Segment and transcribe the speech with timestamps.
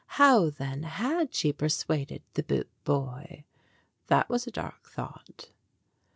[0.17, 3.43] How, then, had she persuaded the boot boy?
[4.07, 5.51] That was a dark thought.